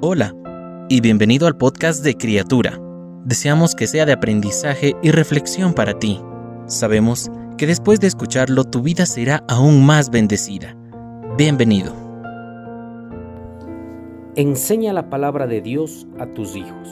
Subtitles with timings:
[0.00, 0.32] Hola
[0.88, 2.78] y bienvenido al podcast de Criatura.
[3.24, 6.22] Deseamos que sea de aprendizaje y reflexión para ti.
[6.66, 10.76] Sabemos que después de escucharlo tu vida será aún más bendecida.
[11.36, 11.92] Bienvenido.
[14.36, 16.88] Enseña la palabra de Dios a tus hijos.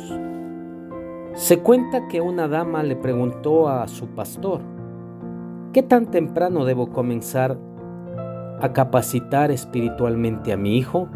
[1.35, 4.63] Se cuenta que una dama le preguntó a su pastor,
[5.73, 7.57] ¿qué tan temprano debo comenzar
[8.61, 11.09] a capacitar espiritualmente a mi hijo?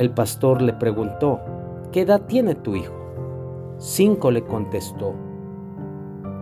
[0.00, 1.40] El pastor le preguntó,
[1.92, 2.94] ¿qué edad tiene tu hijo?
[3.76, 5.12] Cinco le contestó.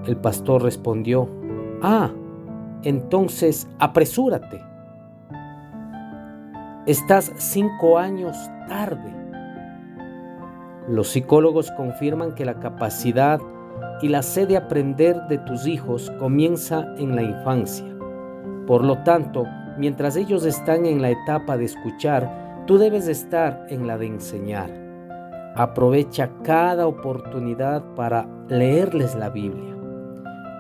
[0.07, 1.29] El pastor respondió,
[1.83, 2.12] ah,
[2.84, 4.62] entonces apresúrate.
[6.87, 8.37] Estás cinco años
[8.69, 9.12] tarde.
[10.87, 13.41] Los psicólogos confirman que la capacidad
[14.01, 17.93] y la sed de aprender de tus hijos comienza en la infancia.
[18.69, 19.47] Por lo tanto,
[19.79, 24.71] mientras ellos están en la etapa de escuchar, tú debes estar en la de enseñar.
[25.57, 29.75] Aprovecha cada oportunidad para leerles la Biblia.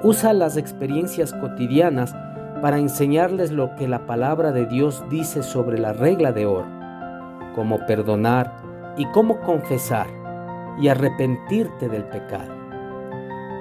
[0.02, 2.16] Usa las experiencias cotidianas
[2.62, 6.66] para enseñarles lo que la palabra de Dios dice sobre la regla de oro,
[7.54, 8.56] cómo perdonar
[8.96, 10.06] y cómo confesar
[10.80, 12.54] y arrepentirte del pecado.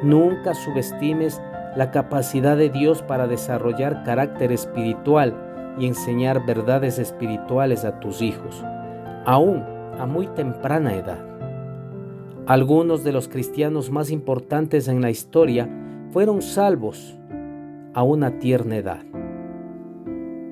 [0.03, 1.41] Nunca subestimes
[1.75, 5.46] la capacidad de Dios para desarrollar carácter espiritual
[5.80, 8.64] y enseñar verdades espirituales a tus hijos,
[9.25, 9.64] aún
[10.00, 11.20] a muy temprana edad.
[12.45, 15.70] Algunos de los cristianos más importantes en la historia
[16.11, 17.20] fueron salvos
[17.94, 19.03] a una tierna edad.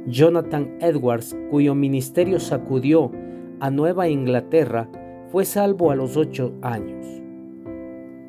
[0.07, 3.11] Jonathan Edwards, cuyo ministerio sacudió
[3.59, 4.89] a Nueva Inglaterra,
[5.31, 7.05] fue salvo a los ocho años.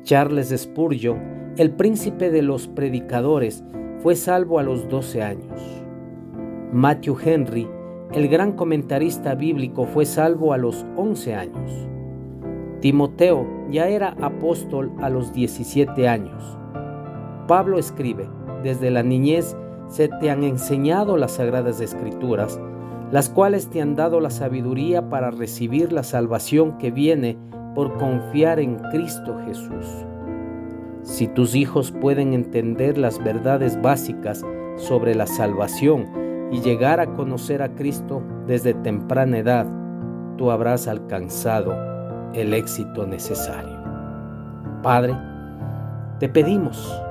[0.03, 3.63] Charles Spurgeon, el príncipe de los predicadores,
[3.99, 5.61] fue salvo a los doce años.
[6.73, 7.65] Matthew Henry,
[8.11, 11.71] el gran comentarista bíblico, fue salvo a los once años.
[12.81, 16.57] Timoteo ya era apóstol a los 17 años.
[17.47, 18.27] Pablo escribe,
[18.63, 19.55] desde la niñez
[19.87, 22.59] se te han enseñado las sagradas escrituras,
[23.11, 27.37] las cuales te han dado la sabiduría para recibir la salvación que viene
[27.75, 30.05] por confiar en Cristo Jesús.
[31.03, 34.45] Si tus hijos pueden entender las verdades básicas
[34.75, 39.67] sobre la salvación y llegar a conocer a Cristo desde temprana edad,
[40.37, 41.73] tú habrás alcanzado
[42.33, 43.77] el éxito necesario.
[44.81, 45.17] Padre,
[46.19, 47.01] te pedimos,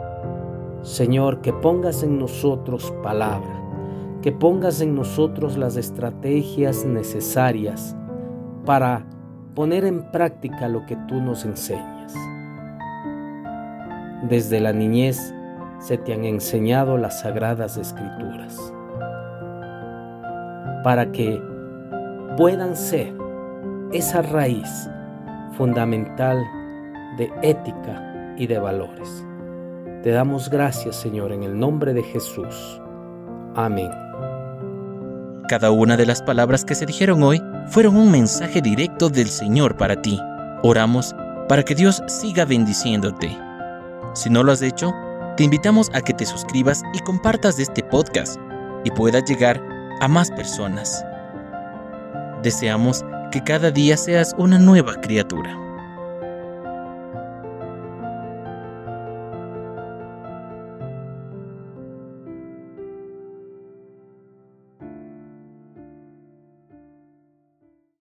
[0.82, 3.56] Señor, que pongas en nosotros palabra
[4.26, 7.96] que pongas en nosotros las estrategias necesarias
[8.64, 9.06] para
[9.54, 12.12] poner en práctica lo que tú nos enseñas.
[14.28, 15.32] Desde la niñez
[15.78, 18.72] se te han enseñado las sagradas escrituras
[20.86, 21.42] para que
[22.36, 23.12] puedan ser
[23.90, 24.88] esa raíz
[25.56, 26.40] fundamental
[27.18, 29.26] de ética y de valores.
[30.04, 32.80] Te damos gracias, Señor, en el nombre de Jesús.
[33.56, 33.90] Amén.
[35.48, 39.76] Cada una de las palabras que se dijeron hoy fueron un mensaje directo del Señor
[39.76, 40.20] para ti.
[40.62, 41.16] Oramos
[41.48, 43.36] para que Dios siga bendiciéndote.
[44.14, 44.94] Si no lo has hecho,
[45.36, 48.38] te invitamos a que te suscribas y compartas este podcast
[48.84, 51.04] y pueda llegar a más personas.
[52.42, 55.56] Deseamos que cada día seas una nueva criatura.